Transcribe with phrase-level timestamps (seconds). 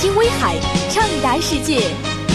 [0.00, 0.54] 京威海，
[0.92, 1.80] 畅达世界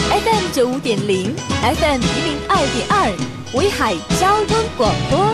[0.10, 3.10] ，FM 九五点零，FM 一零二点二，
[3.54, 5.34] 威海交通广播。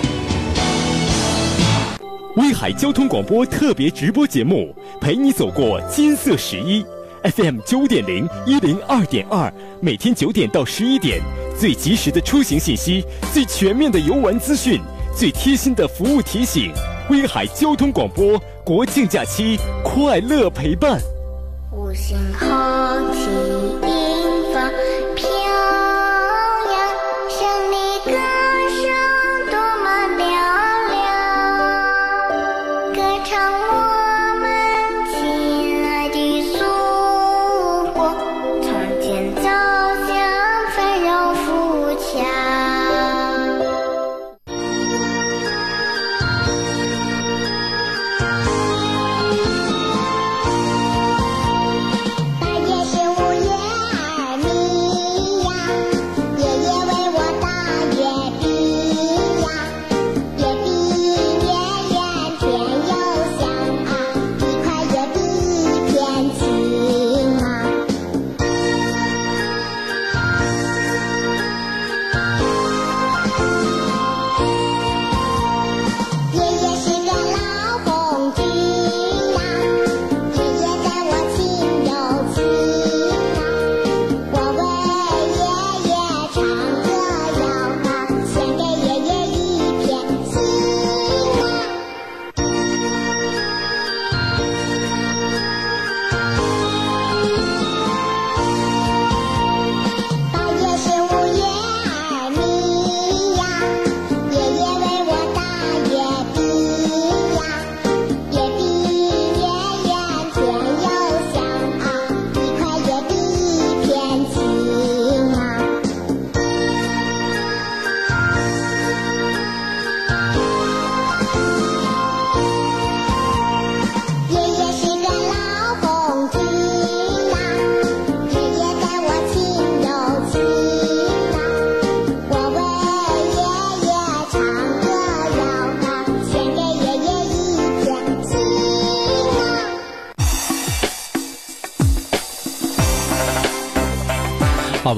[2.36, 6.86] 威海交通广播特别直播节目，陪你走过金色十一
[7.24, 9.52] ，FM 九点零一零二点二，
[9.82, 11.20] 每天九点到十一点，
[11.60, 13.04] 最及时的出行信息，
[13.34, 14.80] 最全面的游玩资讯，
[15.18, 16.72] 最贴心的服务提醒。
[17.10, 21.02] 威海交通广播国庆假期快乐陪伴。
[21.80, 22.48] 五星红
[23.14, 23.59] 旗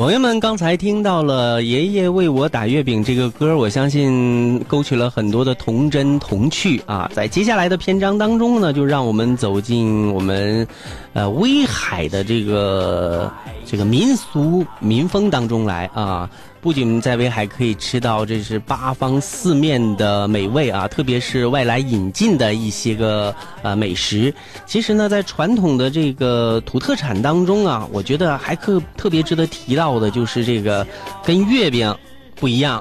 [0.01, 7.07] 朋友们，刚才听到了《爷爷为我打月饼》这个歌，我相信勾起了很多的童真童趣啊。
[7.13, 10.67] 在接下来的篇章当中呢，就让我们走进我们
[11.13, 13.31] 呃威海的这个
[13.65, 16.29] 这个民俗民风当中来啊。
[16.61, 23.33] 不仅在威海可以吃到这是八方四面的美味啊，特别是外来引进的一些个
[23.63, 24.31] 呃美食。
[24.67, 30.85] 其实呢，在传统的这个土特产当中啊，我觉得还特特别值得提到的就是这个
[31.25, 31.91] 跟月饼
[32.35, 32.79] 不一样，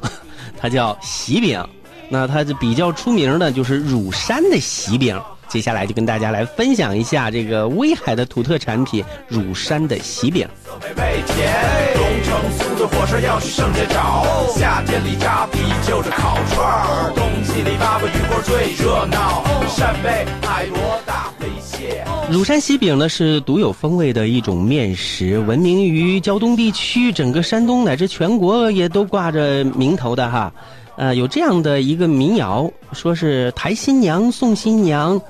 [0.60, 1.66] 它叫喜饼。
[2.10, 5.18] 那它这比较出名的就是乳山的喜饼。
[5.50, 10.46] 接下来就跟大家来分享一下这个威海的土特产品乳山的喜饼。
[10.76, 14.24] 东城酥的火烧要去上街找，
[14.54, 22.04] 夏天里扎啤酒着烤串儿，冬季里八卦鱼锅最热闹，扇贝、海螺、大飞蟹。
[22.30, 30.52] 乳山喜饼呢是独有风味的一种面食，闻名于胶东地区，整个山东乃至全国也都挂着名头的哈。
[30.96, 35.20] 呃，有这样的一个民谣，说是抬新娘送新娘，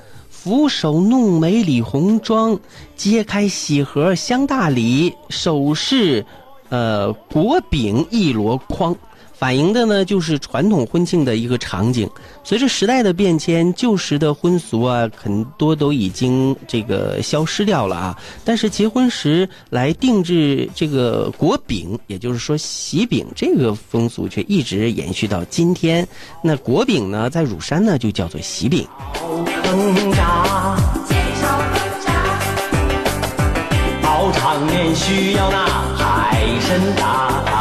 [0.43, 2.59] 扶手弄眉理红妆，
[2.97, 6.25] 揭开喜盒香大礼，首饰，
[6.71, 8.97] 呃，果饼一箩筐。
[9.41, 12.07] 反映的呢，就是传统婚庆的一个场景。
[12.45, 18.19] 随着时代的变迁，旧时的婚俗啊，很多都已经这个消失掉了啊。
[18.45, 26.07] 但是结婚时来定制这个果饼，也就是说喜饼这个风俗，却一直延续到今天。
[26.45, 28.87] 那果饼呢，在乳山呢就叫做喜饼。
[29.15, 30.77] 烹炸，
[34.03, 35.67] 熬长年需要那
[35.97, 37.60] 海参大。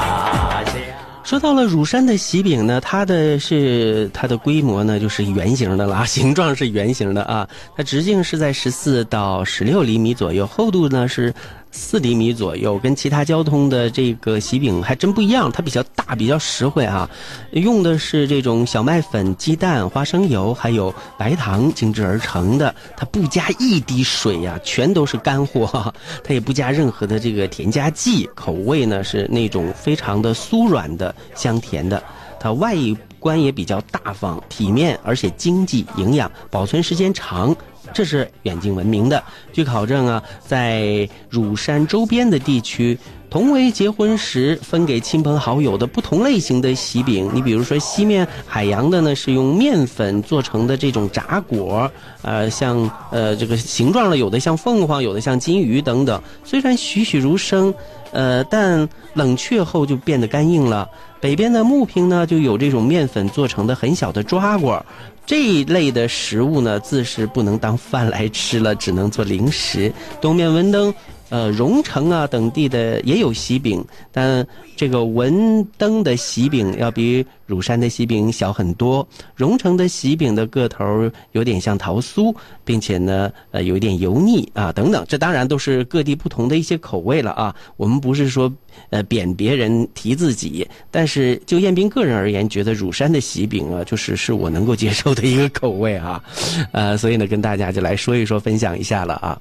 [1.30, 7.48] 说到了乳山的喜饼呢，它的是它的规模呢就是圆形的了，形状是圆形的啊，
[7.78, 11.32] 它直径是在十四到十六厘米左右，厚度呢是
[11.72, 17.10] 四厘米左右，跟其他交通的这个喜饼还真不一样，它比较大，比较实惠啊，
[17.52, 25.94] 用的是这种小麦粉、鸡蛋、花生油还有白糖精制而成的，它不加一滴水呀、全都是干货，
[26.24, 32.02] 它也不加任何的这个添加剂，口味呢是那种非常的酥软的、香甜的，
[32.40, 32.76] 它外
[33.20, 37.56] 观也比较大方、体面，而且经济、营养，保存时间长。
[37.94, 39.24] 这是远近闻名的。
[39.52, 42.98] 据考证啊，在乳山周边的地区，
[43.30, 47.30] 同为结婚时分给亲朋好友的不同类型的喜饼。
[47.34, 51.92] 你比如说西面海洋的呢，是用面粉做成的这种炸果，
[52.22, 56.22] 呃，像呃这个形状了，有的像凤凰，有的像金鱼等等。
[56.44, 57.74] 虽然栩栩如生，
[58.12, 60.88] 呃，但冷却后就变得干硬了。
[61.22, 64.84] 北边的木平呢，就有这种面粉做成的很小的抓果，
[65.30, 69.94] 这一类的食物呢，自是不能当饭来吃了，只能做零食。
[70.20, 70.92] 东面文登。
[71.30, 74.46] 呃，荣城啊等地的也有喜饼，但
[74.76, 79.08] 这个文登的喜饼要比乳山的喜饼小很多。
[79.36, 82.36] 荣城的喜饼的个头有点像桃酥，
[82.66, 85.06] 并且呢，呃，有一点油腻啊，等等。
[85.08, 87.56] 这当然都是各地不同的一些口味了啊。
[87.78, 88.52] 我们不是说
[88.90, 96.24] 呃贬别人提自己，但是就彦斌个人而言，觉得乳山的喜饼啊，就是是我能够接受的一个口味啊。
[96.72, 99.40] 呃，所以呢，跟大家就来说一说，分享一下了啊。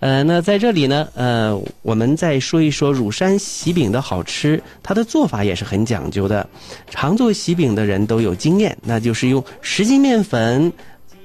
[0.00, 6.48] 呃，那在这里呢，呃，我们再说一说乳山喜饼的好吃，它的做法也是很讲究的。
[6.88, 10.72] 常做喜饼的人都有经验，那就是用十斤面粉、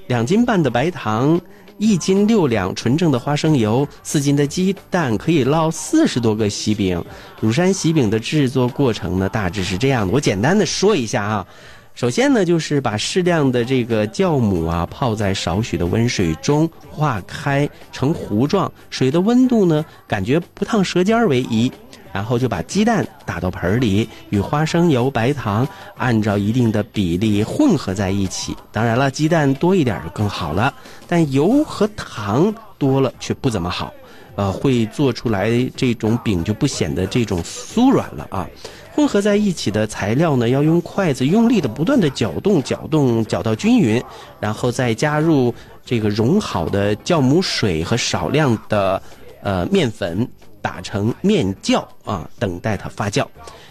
[0.08, 1.40] 两斤半的白糖、
[1.78, 7.00] 一斤六两纯正的花生油、四斤的鸡蛋，可以烙四十多个喜饼。
[7.40, 11.46] 乳山喜饼的制作过程呢，大致是这样的，我简单的说一下啊。
[11.94, 21.70] 首先呢，就是把适量的这个酵母啊泡在少许的温水中化开成糊状，水的温度呢感觉不烫舌尖为宜。
[22.12, 28.56] 然后就把鸡蛋打到盆里，与花生油、白糖按照一定的比例混合在一起。
[28.70, 30.72] 当然了，鸡蛋多一点就更好了，
[31.08, 33.92] 但油和糖多了却不怎么好，
[34.36, 38.48] 呃，会做出来这种饼就不显得这种酥软了啊。
[38.92, 44.02] 混合在一起的材料呢，要用筷子用力的不断的搅动、搅动、搅到均匀，
[44.38, 45.52] 然后再加入
[45.84, 49.02] 这个融好的酵母水和少量的
[49.42, 50.28] 呃面粉，
[50.62, 53.26] 打成面酵啊，等待它发酵。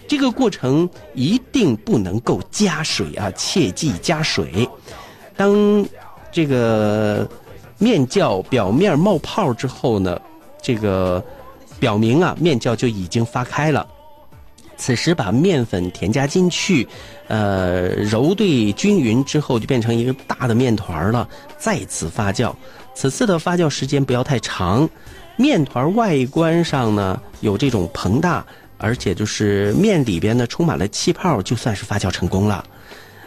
[0.05, 4.67] 这个过程一定不能够加水啊，切忌加水。
[5.37, 5.85] 当
[6.33, 7.25] 这个
[7.77, 10.19] 面酵表面冒泡之后呢，
[10.63, 11.23] 这个
[11.79, 13.85] 表明啊面酵就已经发开了。
[14.75, 16.87] 此时把面粉添加进去，
[17.27, 21.29] 呃，揉对均匀之后，就变成一个大的面团了。
[21.59, 22.53] 再次发酵，
[22.95, 24.89] 此次的发酵时间不要太长。
[25.35, 28.43] 面团外观上呢有这种膨大，
[28.77, 32.65] 而且就是面里边呢充满了气泡，就算是发酵成功了。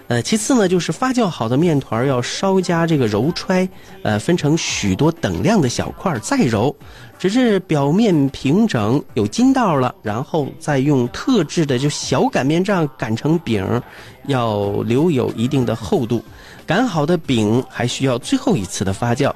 [0.09, 3.69] 呃，其次呢，就是发酵好的面团要稍加这个揉揣，
[4.03, 6.75] 呃，分成许多等量的小块再揉，
[7.19, 13.83] 直至表面平整有筋道了，然后再用特制的就小擀面杖擀成饼，
[14.29, 16.23] 要留有一定的厚度。
[16.65, 19.33] 擀好的饼还需要最后一次的发酵，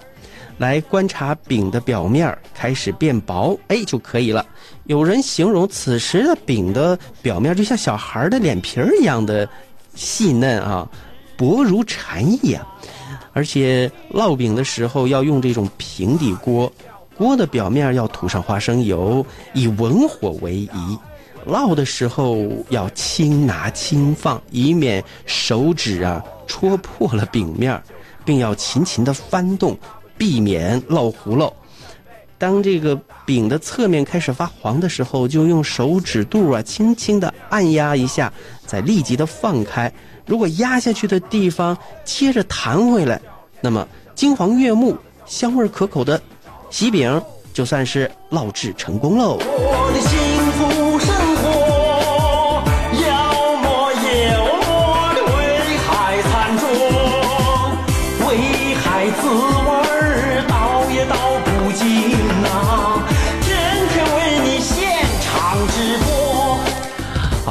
[0.59, 4.47] 来观察饼的表面开始变薄，哎就可以了。
[4.85, 9.49] 有人形容此时的饼的表面就像小孩的脸皮儿一样的。
[9.95, 10.89] 细嫩啊，
[11.37, 12.67] 薄如蝉翼啊，
[13.33, 16.73] 而且烙饼的时候要用这种平底锅，
[17.17, 20.99] 锅的表面要涂上花生油，以文火为宜。
[21.47, 22.37] 烙的时候
[22.69, 27.83] 要轻拿轻放，以免手指啊戳破了饼面，
[28.27, 29.77] 并要勤勤的翻动，
[30.19, 31.51] 避免烙糊了。
[32.41, 38.33] 当这个饼的侧面开始发黄的时候，就用手指肚啊轻轻的按压一下，
[38.65, 39.93] 再立即的放开。
[40.25, 43.21] 如果压下去的地方接着弹回来，
[43.61, 46.19] 那么金黄悦目、香味可口的
[46.71, 47.21] 喜饼
[47.53, 49.39] 就算是烙制成功喽。
[49.39, 50.30] 我的心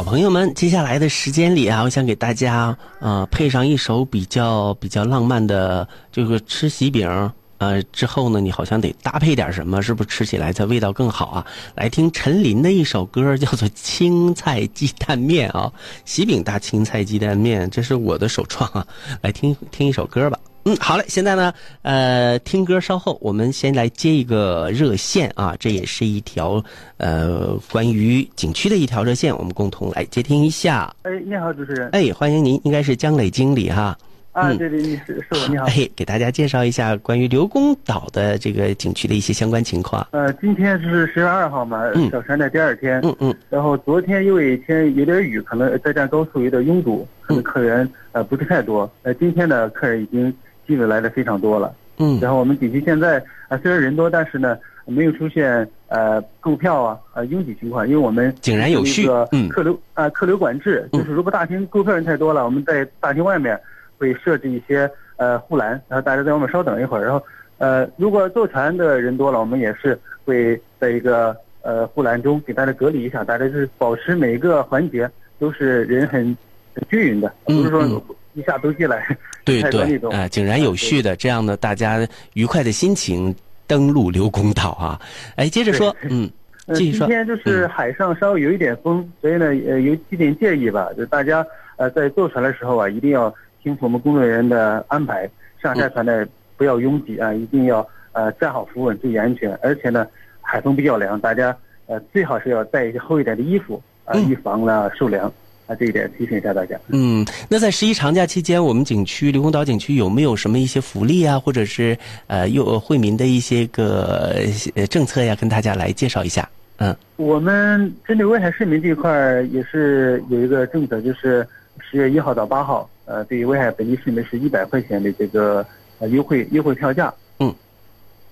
[0.10, 7.32] 朋友们，接下来的时间里啊，我想给大家呃配上一首比较比较浪漫的这个吃喜饼。
[7.60, 11.46] 呃，之后呢，你好像得搭配点什么，是不是吃起来才味道更好啊？
[11.76, 15.72] 来听陈琳的一首歌，叫做《青菜鸡蛋面》啊，
[16.06, 18.88] 喜饼搭青菜鸡蛋面，这是我的首创啊！
[19.22, 20.40] 来听听一首歌吧。
[20.66, 26.64] 嗯，好嘞，现在呢，呃，听歌稍后，我们先来接一个热线啊，这也是一条
[26.98, 30.94] 呃关于景区的一条热线，我们共同来接听一下。
[31.04, 31.90] 哎，你好，主持人。
[31.92, 33.98] 哎，欢迎您，应该是江磊经理哈。
[34.32, 35.66] 啊，嗯对对，你是是我，你好。
[35.66, 40.06] 哎，给大家介绍一下关于刘公岛的这个景区的一些相关情况。
[40.12, 43.00] 呃，今天是十月二号嘛，嗯小山的第二天。
[43.02, 48.90] 嗯嗯然后昨天因为天有点雨，可能在站高速有点拥堵，可能客人呃不是太多。
[49.02, 50.32] 呃，今天呢客人已经
[50.70, 51.74] 基本来的非常多了。
[51.98, 52.20] 嗯。
[52.22, 59.50] 然后我们景区现在啊、虽然人多，但是呢没有出现呃购票啊呃拥挤情况，因为我们井然有序嗯。
[59.50, 63.60] 客流啊、客流管制，嗯就是如果大厅购票人太多了，我们在大厅外面
[63.98, 67.24] 会设置一些呃护栏，然后大家在外面稍等一会儿，然后
[67.58, 75.10] 呃如果坐船的人多了，我们也是会在一个呃护栏中给大家隔离一下，大家就是保持每一个环节
[75.40, 76.38] 都是人很
[76.76, 78.02] 很均匀的，嗯不是说嗯
[78.34, 79.06] 一下都进来。
[79.46, 83.34] 对对啊，井然有序的，这样呢大家愉快的心情
[83.66, 85.02] 登陆刘公岛啊。
[85.36, 86.30] 哎，接着说，嗯，
[86.68, 91.46] 呃，继续说今天就是海上稍微有一点风，所以呢，呃，有几点建议吧，就大家
[91.78, 93.34] 呃在坐船的时候啊，一定要
[93.64, 95.28] 听从我们工作人员的安排，
[95.62, 99.58] 上下船呢不要拥挤啊，一定要呃站好扶稳，注意安全。
[99.64, 100.06] 而且呢，
[100.42, 101.56] 海风比较凉，大家
[101.88, 105.32] 呃最好是要带一些厚一点的衣服啊，嗯预防呢受凉
[105.70, 106.76] 啊，这一点提醒一下大家。
[106.88, 111.96] 嗯，那在十一长假期间，我们景区刘公岛景区有没有什么一些福利啊，或者是
[112.26, 114.36] 呃又惠民的一些个
[114.74, 116.50] 呃政策呀，跟大家来介绍一下？
[116.78, 121.48] 嗯我们针对威海市民这一块儿也是有一个政策，就是
[121.80, 125.64] 十月一号到八号，呃，对于威海本地市民是一百块钱的这个
[126.00, 127.14] 呃优惠优惠票价。
[127.40, 127.54] 嗯。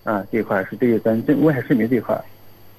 [0.03, 2.24] 啊，这一块儿是对于咱这威海市民这一块儿。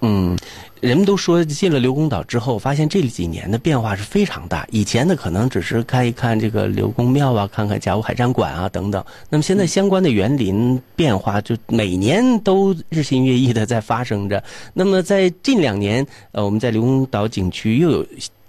[0.00, 0.38] 嗯，
[0.80, 4.64] 人们都说进了刘公岛之后，发现这几年的变化是非常大。
[4.70, 9.04] 以前呢，可能只是看一看这个刘公庙啊，看看甲午海战馆啊等等。
[9.28, 14.40] 那么现在相关的园林变化，就每年都日新月异的在发生着。
[14.72, 18.06] 那么在近两年，呃，我们在刘公岛景区又有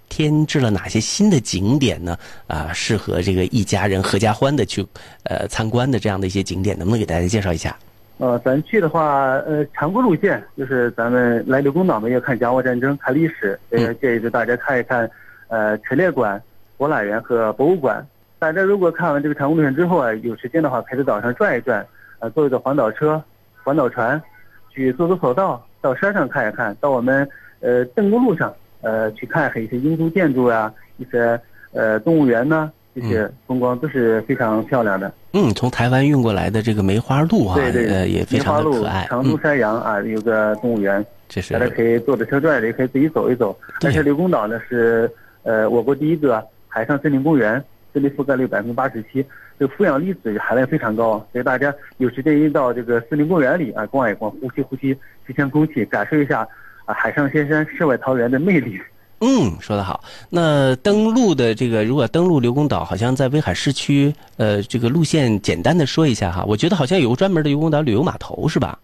[0.08, 2.16] 添置了哪些新的景点呢？
[2.46, 4.86] 啊、适合这个一家人合家欢的去
[5.24, 7.76] 呃参观的这样的一些景点，能不能给大家介绍一下？
[8.20, 15.10] 呃，咱去的话，呃，常规路线就是咱们来刘公岛嘛，要看甲午战争，看历史，嗯呃，建议就大家看一看，
[15.48, 16.42] 呃，陈列馆、
[16.76, 18.06] 博览园和博物馆。
[18.38, 21.86] 大家如果看完这个常规路线之后啊，有时间的话，可以在岛上转一转，
[22.20, 23.24] 呃，坐一坐环岛车、
[23.64, 24.22] 环岛船，
[24.70, 27.26] 去坐坐索道，到山上看一看，到我们
[27.62, 31.40] 呃邓公路上，呃，去看看一些英租建筑呀、一些
[31.72, 32.70] 呃动物园呐、
[33.00, 35.12] 这些风光都是非常漂亮的。
[35.34, 39.06] 嗯，从台湾运过来的这个梅花鹿啊，对对，呃，也非常的可爱。
[39.08, 43.58] 长途嗯，山羊啊，有个动物园，这是大家可以坐着车转，也可以自己走一走。
[43.80, 45.10] 对而且刘公岛呢是
[45.44, 47.64] 呃我国第一个海上森林公园，
[47.94, 49.24] 森林覆盖率百分之八十七，
[49.60, 56.48] 这个负氧离子含量非常高，所以大家有时间一到这个森林公园里啊逛一逛，呼吸呼吸新鲜空气，感受一下
[56.86, 58.80] 啊海上仙山、世外桃源的魅力。
[59.22, 60.04] 嗯，说得好。
[60.30, 66.44] 那登陆的这个，如果登陆刘公岛，好像在威海市区，呃，这个路线简单的说一下哈。
[66.48, 68.80] 我觉得好像有个专门的刘公岛旅游码头是吧？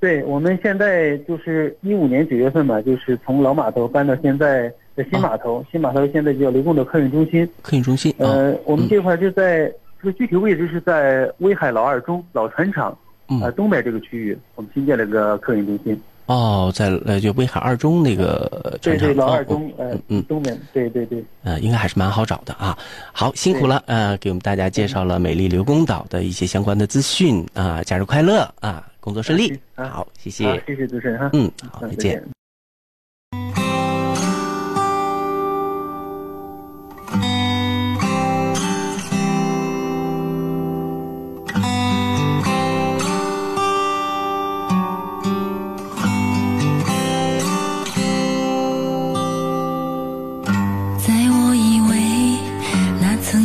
[0.00, 7.48] 对，我们现在就是一五年九月份吧，就是从老码头搬到现在的新码头，新码头现在叫刘公岛客运中心。
[7.62, 9.72] 客运中心啊，呃，我们这块就在
[10.02, 12.96] 这个具体位置是在威海老二中老船厂
[13.28, 15.98] 嗯呃东北这个区域，我们新建了个客运中心。
[16.26, 21.22] 哦，在呃就威海二中那个船厂，对对，老哦二中呃嗯嗯东边，对对对。
[21.42, 22.76] 呃，应该还是蛮好找的啊。
[23.12, 29.52] 好，辛苦了，呃，给我们大家介绍了美丽刘公岛的一些相关的资讯啊，假日快乐啊，工作顺利。
[29.74, 31.30] 啊好，谢好谢，，谢谢主持人哈。
[31.34, 32.33] 嗯，好，嗯再见。。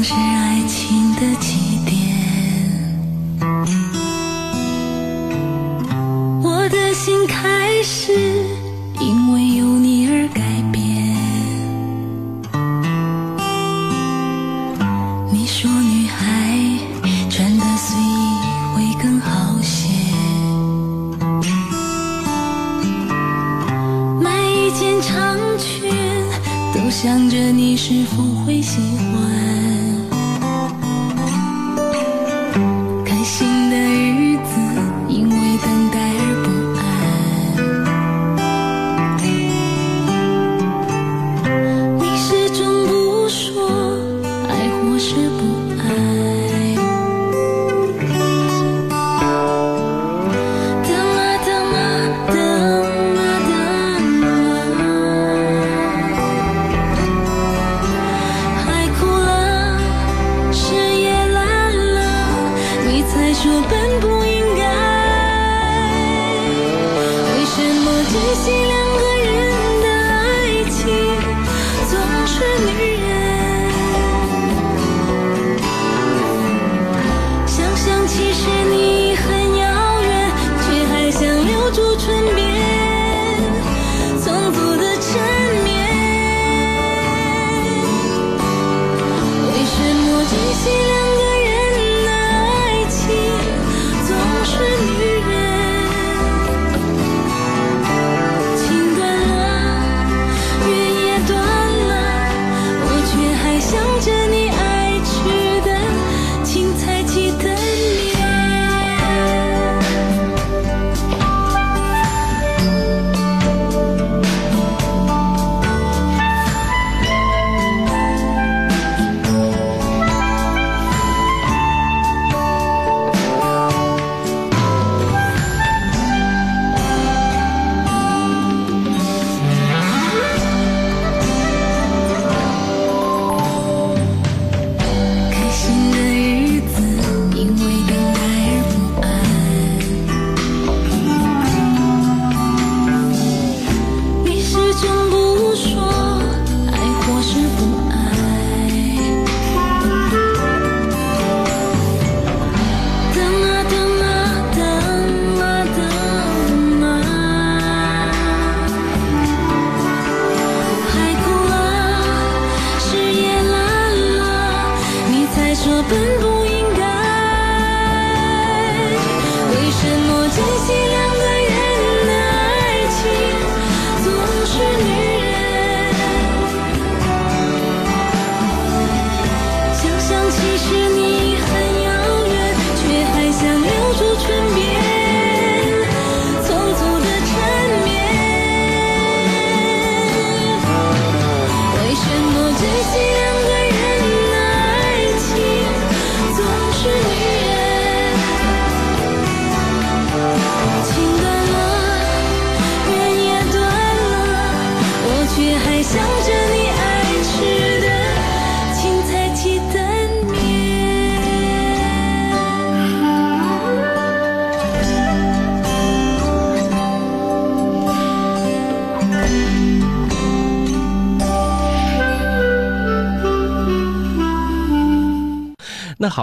[0.01, 1.68] 是爱情的起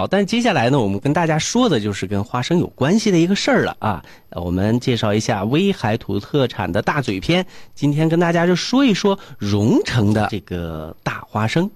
[0.09, 4.03] 但接下来呢，我们跟大家说的就是跟花生有关系的一个事儿了啊。
[4.31, 11.69] 我们介绍一下威海土特产的大嘴篇，今天跟大家就说一说荣城的这个大花生。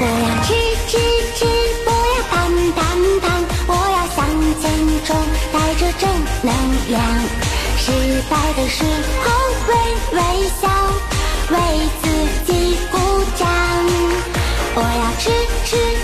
[0.00, 0.54] 我要吃
[0.86, 0.98] 吃
[1.34, 1.44] 吃，
[1.84, 2.32] 不要胖
[2.72, 2.80] 胖
[3.20, 3.26] 胖，
[3.66, 4.18] 我要向
[4.60, 4.64] 前
[5.04, 5.16] 冲，
[5.52, 6.08] 带着正
[6.42, 6.50] 能
[6.90, 7.02] 量。
[7.78, 7.90] 失
[8.28, 8.84] 败的时
[9.24, 9.26] 候
[9.68, 9.72] 微
[10.16, 10.20] 微
[10.60, 10.62] 笑，
[11.50, 11.54] 为
[15.18, 15.30] 吃
[15.64, 15.97] 吃，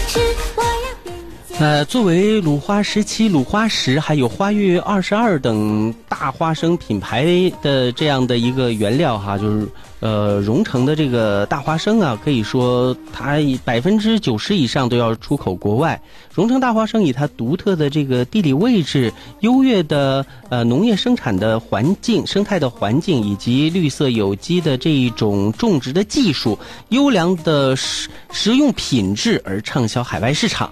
[1.61, 7.25] 呃，作为鲁花十七、鲁花十还有花月二十二等大花生品牌
[7.63, 9.69] 的这样的一个原料哈，就是
[10.01, 16.03] 呃荣成的这个大花生啊，可以说它百分之九十以上都要出口国外。
[16.35, 30.71] 荣成大花生以它独特的这个地理位置、优越的呃农业生产的环境、生态的环境，以及绿色有机的这一种种植的技术、优良的食食用品质而畅销海外市场。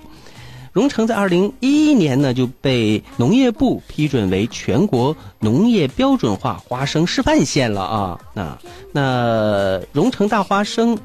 [0.72, 8.18] 荣成在二零一一年呢就被农业部批准为全国农业标准化花生示范县了啊。
[8.32, 8.58] 那
[8.92, 10.98] 那荣成大花生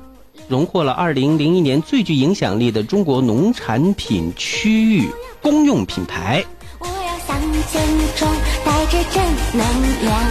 [0.48, 5.10] 荣获了二零零一年最具影响力的中国农产品区域
[5.42, 6.44] 公用品牌。
[6.80, 7.38] 我要向
[7.70, 7.82] 前
[8.16, 8.30] 冲，
[8.64, 10.30] 带着正能量。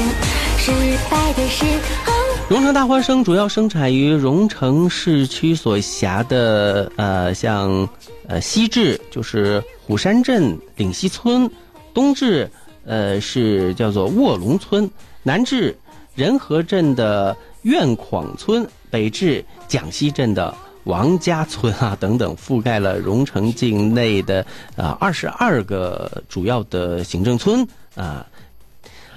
[0.59, 0.73] 失
[1.11, 1.65] 败的时
[2.07, 2.16] 候。
[2.49, 7.89] 荣成大花生主要生产于荣城市区所辖的呃，像
[8.29, 11.51] 呃西至就是虎山镇岭西村，
[11.93, 12.49] 东至
[12.85, 14.89] 呃是叫做卧龙村，
[15.25, 15.77] 南至
[16.15, 20.55] 仁和镇的苑匡村，北至蒋溪镇的
[20.85, 28.25] 王家村啊等等，覆盖了荣城境内的啊二十二个主要的行政村啊。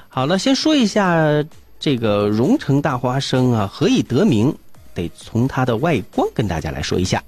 [0.07, 1.45] 好了，先说一下
[1.79, 4.53] 这个荣城大花生啊，何以得名？
[4.93, 7.23] 得从它的外观跟大家来说一下。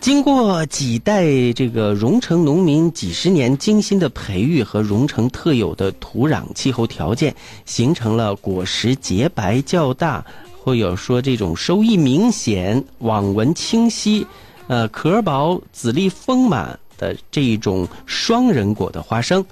[0.00, 10.24] 经过几代这个荣城农民几十年精心的培育和荣城特有的土壤气候条件，形成了果实洁白较大，
[10.62, 14.26] 或有说这种收益明显、网纹清晰，
[14.68, 19.44] 呃壳薄、籽粒丰满的这一种双人果的花生。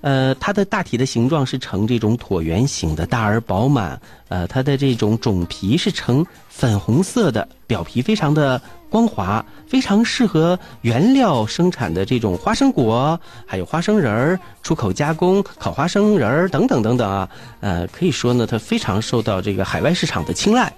[0.00, 4.00] 呃，它的大体的形状是呈这种椭圆形的，大而饱满。
[4.28, 17.28] 呃，它的这种种皮是呈粉红色的，表皮非常的光滑，非常适合原料生产的这种花生果，还有花生仁儿、出口加工、烤花生仁儿等等等等啊。
[17.60, 20.72] 呃，可以说呢，它非常受到这个海外市场的青睐。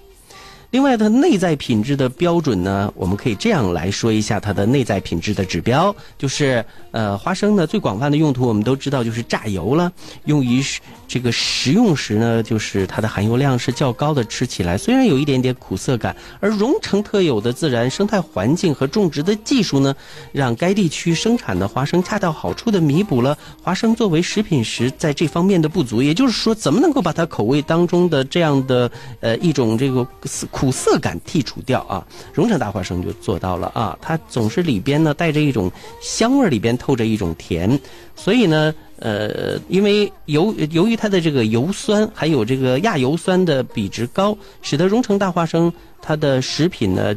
[0.70, 9.90] 另外，它内在品质的标准呢，我们可以这样来说一下它的内在品质的指标，就是呃，花生呢最广泛的用途我们都知道就是榨油了，
[10.26, 10.62] 用于
[11.08, 19.92] 这个食用时呢，就是它的含油量是较高的，吃起来虽然有一点点苦涩感，而荣城特有的自然生态环境和种植的技术呢，
[20.30, 26.00] 让该地区生产的花生恰到好处的弥补了花生作为食品时在这方面的不足。
[26.00, 30.06] 也就是说，怎么能够把它口味当中的这样的呃一种这个
[30.52, 32.06] 苦苦涩感剔除掉啊？
[32.34, 37.80] 荣成大花生就做到了啊，它总是里边呢带着一种香味儿，里边透着一种甜，
[38.14, 38.74] 所以呢。
[39.02, 47.16] 呃，因为由由于它的这个油酸还有这个亚油酸的比值高，使得荣成大花生它的食品呢，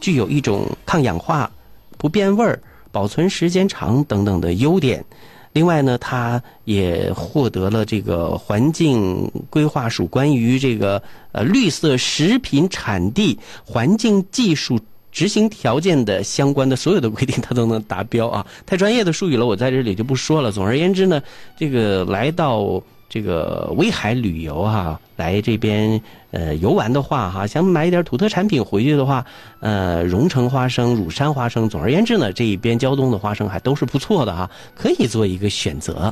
[0.00, 1.48] 具有一种抗氧化、
[1.96, 5.04] 不变味儿、保存时间长等等的优点。
[5.52, 14.78] 另外呢，他也获得了这个环境规划署关于这个呃绿色食品产地环境技术。
[15.12, 18.46] 执行条件的相关的所有的规定，他都能达标啊！
[18.64, 20.50] 太专业的术语了，我在这里就不说了。
[20.50, 21.22] 总而言之呢，
[21.54, 29.22] 这个来到这个威海旅游哈、来这边呃游玩的话哈，想买一点土特产品回去的话，
[29.60, 36.10] 呃，荣城花生、乳山花生，总而言之呢，这一边胶东的花生还都是不错的哈，可以做一个选择。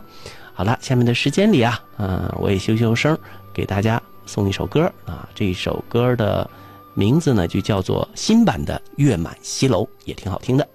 [0.53, 3.17] 好了，下面的时间里啊，嗯、我也修修声，
[3.55, 6.49] 给大家送一首歌啊，这一首歌的。
[6.93, 10.69] 名字呢就叫做新版的《月满西楼》，也挺好听的。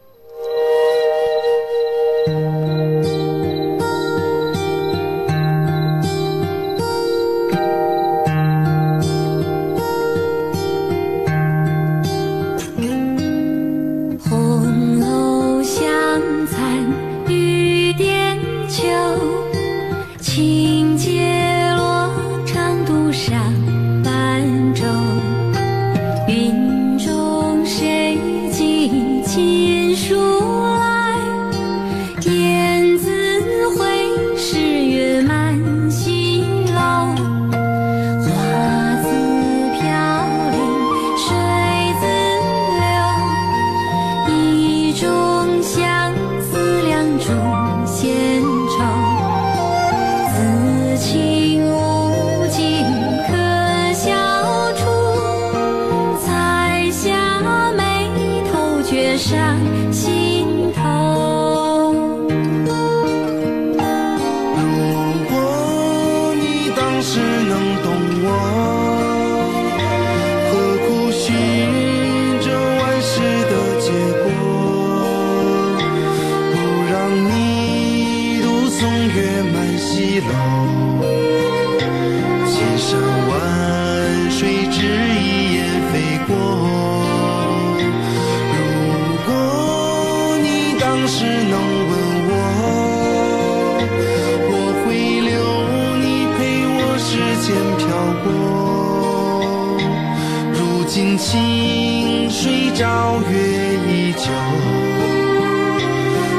[100.95, 104.31] 如今清水照月依旧。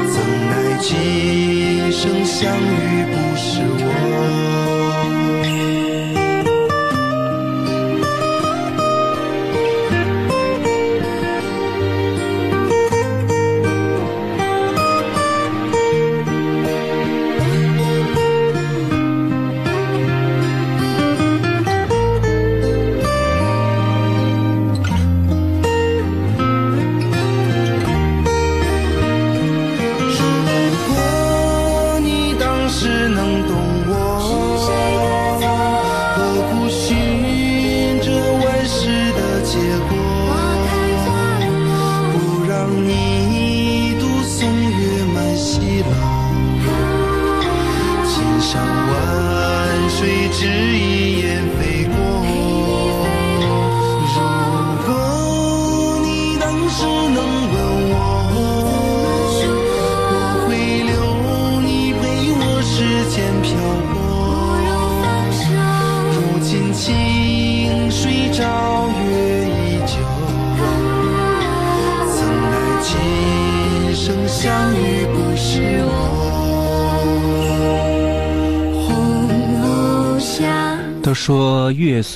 [0.09, 4.56] 怎奈今生相遇不是我。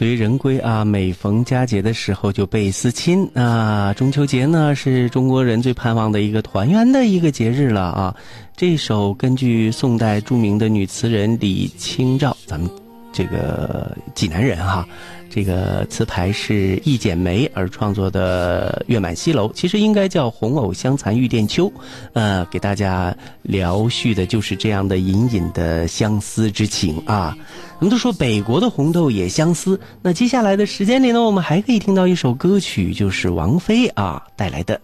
[0.02, 3.94] 随人归啊，每逢佳节的时候就倍思亲啊。
[3.94, 8.16] 中秋节呢是中国人最盼望的一个团圆的一个节日了啊。
[8.58, 12.68] 这首根据宋代著名的女词人李清照，咱们
[13.14, 14.84] 这个济南人哈，
[15.34, 21.68] 这个词牌是一剪梅而创作的《月满西楼》，其实应该叫《红藕香残玉簟秋》，
[22.12, 27.34] 呃，给大家聊叙的就是这样的隐隐的相思之情啊。
[27.80, 34.82] 我们都说北国的红豆也相思，那接下来的时间里呢，我们还可以听到一首歌曲，就是王菲啊带来的。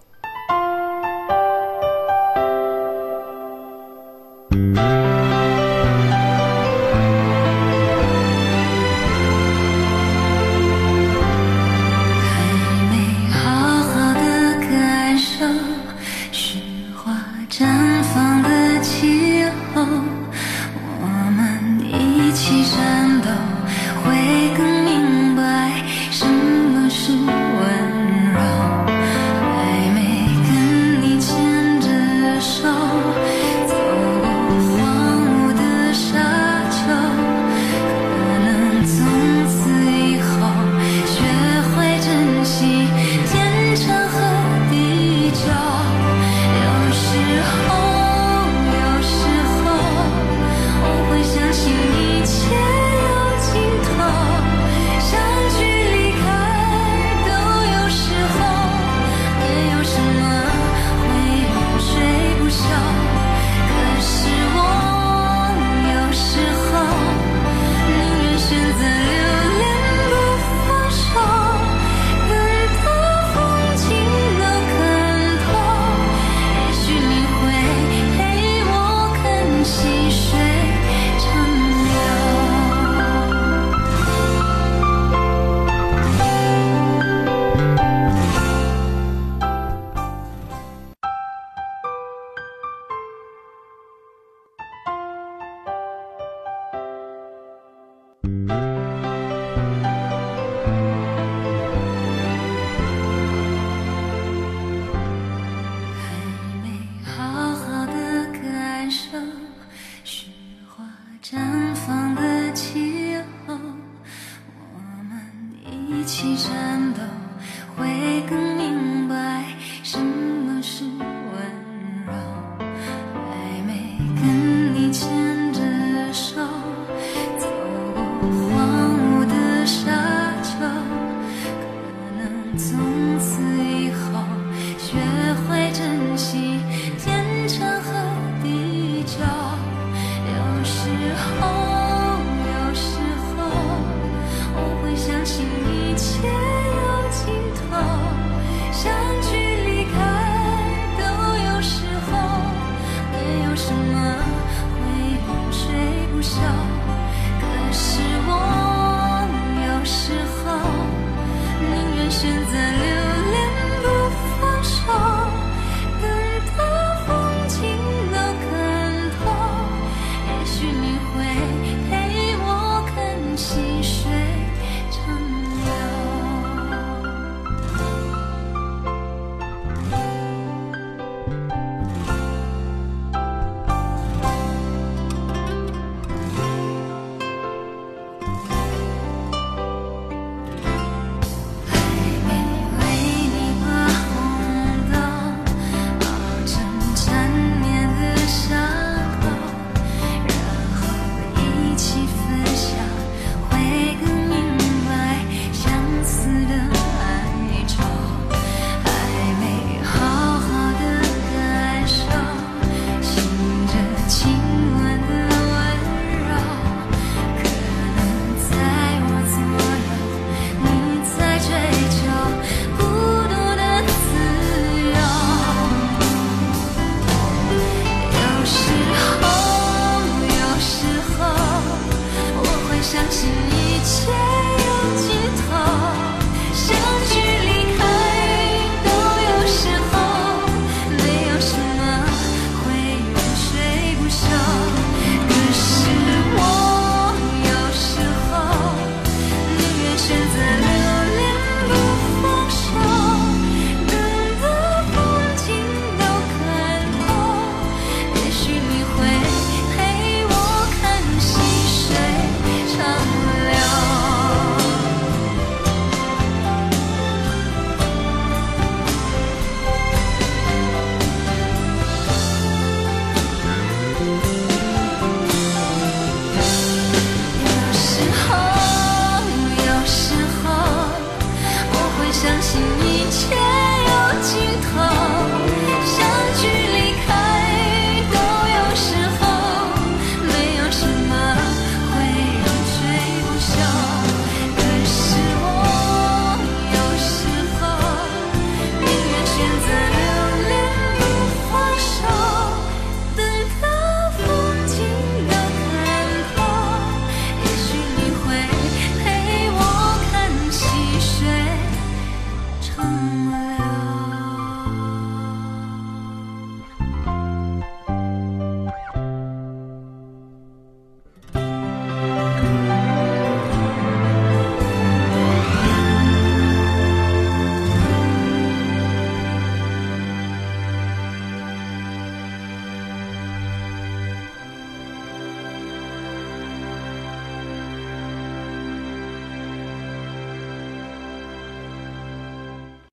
[110.07, 110.31] 雪
[110.65, 110.85] 花
[111.21, 111.66] 绽